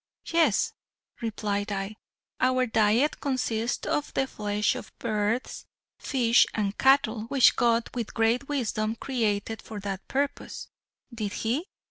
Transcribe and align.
"Yes," 0.25 0.73
replied 1.21 1.71
I, 1.71 1.95
"our 2.39 2.65
diet 2.65 3.19
consists 3.19 3.85
of 3.85 4.11
the 4.15 4.25
flesh 4.25 4.73
of 4.73 4.91
birds, 4.97 5.67
fish 5.99 6.47
and 6.55 6.75
cattle 6.75 7.25
which 7.25 7.55
God 7.55 7.87
with 7.93 8.15
great 8.15 8.49
wisdom 8.49 8.95
created 8.95 9.61
for 9.61 9.79
that 9.81 10.07
purpose." 10.07 10.69
"Did 11.13 11.33
he? 11.33 11.67